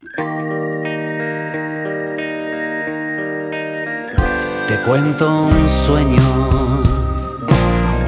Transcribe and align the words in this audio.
Te 0.00 0.14
cuento 4.86 5.46
un 5.46 5.68
sueño. 5.68 6.22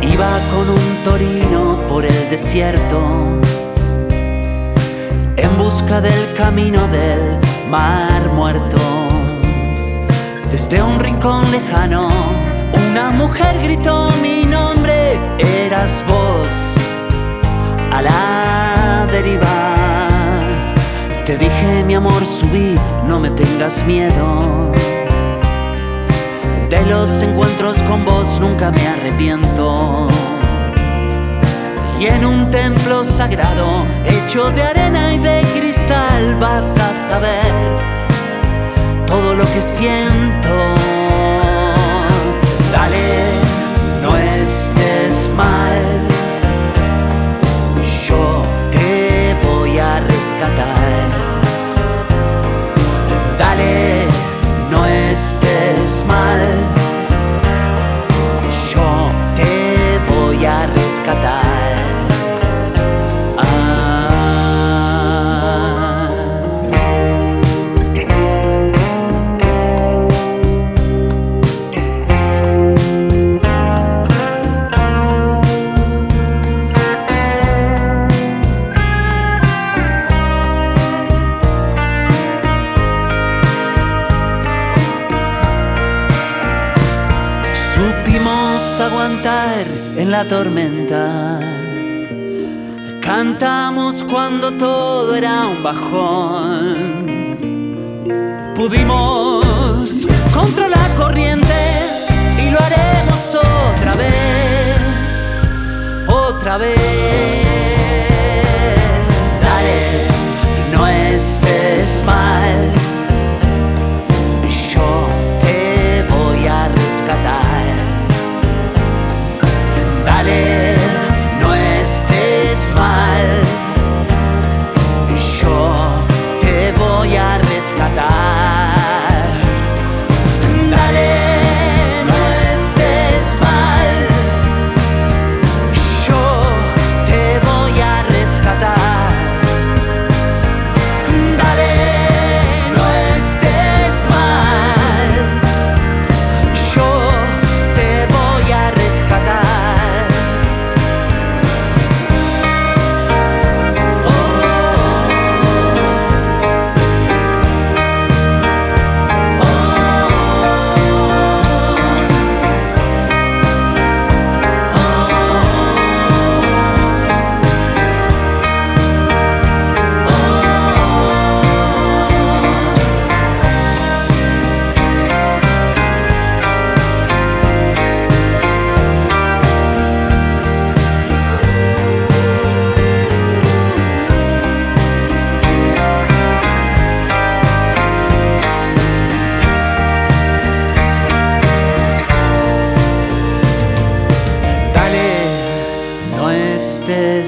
Iba 0.01 0.39
con 0.53 0.71
un 0.71 1.05
torino 1.05 1.75
por 1.89 2.05
el 2.05 2.31
desierto 2.31 3.41
en 5.37 5.59
busca 5.59 6.01
del 6.01 6.33
camino 6.35 6.87
del 6.89 7.41
mar 7.69 8.31
muerto. 8.35 8.79
Desde 10.53 10.81
un 10.81 11.01
rincón 11.01 11.51
lejano, 11.51 12.09
una 12.89 13.11
mujer 13.11 13.61
gritó 13.65 14.13
mi 14.23 14.45
nombre, 14.47 15.19
eras 15.39 16.05
vos 16.07 16.77
a 17.93 18.01
la 18.01 19.09
deriva. 19.11 19.60
Mi 21.91 21.97
amor, 21.97 22.25
subí, 22.25 22.77
no 23.09 23.19
me 23.19 23.31
tengas 23.31 23.85
miedo. 23.85 24.71
De 26.69 26.87
los 26.87 27.21
encuentros 27.21 27.83
con 27.83 28.05
vos 28.05 28.39
nunca 28.39 28.71
me 28.71 28.87
arrepiento. 28.87 30.07
Y 31.99 32.07
en 32.07 32.25
un 32.25 32.49
templo 32.53 33.05
sagrado, 33.05 33.85
hecho 34.05 34.53
de 34.53 34.63
arena 34.63 35.15
y 35.15 35.19
de 35.19 35.43
cristal, 35.59 36.37
vas 36.37 36.79
a 36.79 37.09
saber 37.09 37.53
todo 39.09 39.35
lo 39.35 39.45
que 39.53 39.61
siento. 39.61 40.55
Dale, 42.71 43.33
no 44.01 44.17
estés 44.17 45.29
mal. 45.37 45.83
Yo 48.07 48.45
te 48.71 49.35
voy 49.45 49.77
a 49.81 49.99
rescatar. 49.99 51.30
A 61.09 61.60
aguantar 88.81 89.67
en 89.97 90.11
la 90.11 90.27
tormenta. 90.27 91.41
Cantamos 93.01 94.05
cuando 94.05 94.53
todo 94.53 95.15
era 95.15 95.47
un 95.47 95.63
bajón. 95.63 97.01
Pudimos 98.55 99.40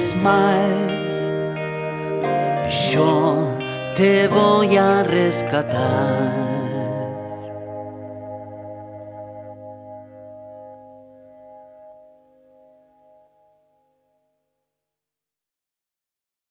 estés 0.02 0.16
mal. 0.16 0.88
Yo 2.90 3.56
te 3.94 4.28
voy 4.28 4.76
a 4.76 5.02
rescatar. 5.02 6.61